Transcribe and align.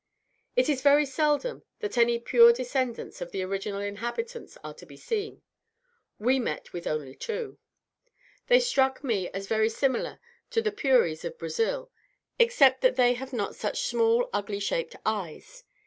It 0.55 0.67
is 0.67 0.81
very 0.81 1.05
seldom 1.05 1.61
that 1.81 1.95
any 1.95 2.17
pure 2.17 2.51
descendants 2.53 3.21
of 3.21 3.29
the 3.31 3.43
original 3.43 3.81
inhabitants 3.81 4.57
are 4.63 4.73
to 4.73 4.85
be 4.87 4.97
seen; 4.97 5.43
we 6.17 6.39
met 6.39 6.73
with 6.73 6.87
only 6.87 7.13
two. 7.13 7.59
They 8.47 8.61
struck 8.61 9.03
me 9.03 9.29
as 9.29 9.45
very 9.45 9.69
similar 9.69 10.19
to 10.49 10.61
the 10.63 10.71
Puris 10.71 11.23
of 11.23 11.37
Brazil, 11.37 11.91
except 12.39 12.81
that 12.81 12.95
they 12.95 13.13
have 13.13 13.31
not 13.31 13.55
such 13.55 13.81
small 13.83 14.27
ugly 14.33 14.59
shaped 14.59 14.95
eyes. 15.05 15.65